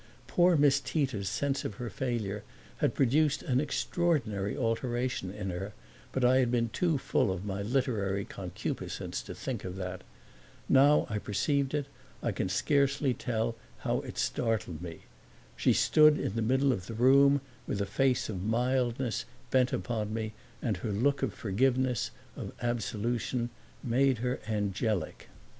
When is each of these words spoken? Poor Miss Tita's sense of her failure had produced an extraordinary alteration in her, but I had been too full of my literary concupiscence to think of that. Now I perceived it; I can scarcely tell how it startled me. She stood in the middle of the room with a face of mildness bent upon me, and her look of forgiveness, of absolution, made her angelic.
Poor 0.25 0.57
Miss 0.57 0.79
Tita's 0.79 1.29
sense 1.29 1.63
of 1.63 1.75
her 1.75 1.87
failure 1.91 2.43
had 2.77 2.95
produced 2.95 3.43
an 3.43 3.61
extraordinary 3.61 4.57
alteration 4.57 5.29
in 5.29 5.51
her, 5.51 5.73
but 6.11 6.25
I 6.25 6.37
had 6.37 6.49
been 6.49 6.69
too 6.69 6.97
full 6.97 7.31
of 7.31 7.45
my 7.45 7.61
literary 7.61 8.25
concupiscence 8.25 9.21
to 9.21 9.35
think 9.35 9.63
of 9.63 9.75
that. 9.75 10.01
Now 10.67 11.05
I 11.07 11.19
perceived 11.19 11.75
it; 11.75 11.85
I 12.23 12.31
can 12.31 12.49
scarcely 12.49 13.13
tell 13.13 13.55
how 13.81 13.99
it 13.99 14.17
startled 14.17 14.81
me. 14.81 15.01
She 15.55 15.71
stood 15.71 16.17
in 16.17 16.33
the 16.33 16.41
middle 16.41 16.71
of 16.73 16.87
the 16.87 16.95
room 16.95 17.39
with 17.67 17.79
a 17.79 17.85
face 17.85 18.27
of 18.27 18.41
mildness 18.41 19.25
bent 19.51 19.71
upon 19.71 20.15
me, 20.15 20.33
and 20.63 20.77
her 20.77 20.89
look 20.91 21.21
of 21.21 21.31
forgiveness, 21.31 22.09
of 22.35 22.53
absolution, 22.59 23.51
made 23.83 24.17
her 24.17 24.39
angelic. 24.47 25.29